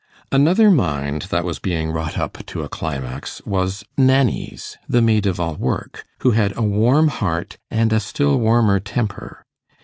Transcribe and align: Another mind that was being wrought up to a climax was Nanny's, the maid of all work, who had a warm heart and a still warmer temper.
Another 0.31 0.71
mind 0.71 1.27
that 1.29 1.45
was 1.45 1.59
being 1.59 1.91
wrought 1.91 2.17
up 2.17 2.43
to 2.47 2.63
a 2.63 2.67
climax 2.69 3.39
was 3.45 3.83
Nanny's, 3.99 4.75
the 4.89 4.99
maid 4.99 5.27
of 5.27 5.39
all 5.39 5.53
work, 5.53 6.03
who 6.21 6.31
had 6.31 6.57
a 6.57 6.63
warm 6.63 7.09
heart 7.09 7.59
and 7.69 7.93
a 7.93 7.99
still 7.99 8.37
warmer 8.39 8.79
temper. 8.79 9.45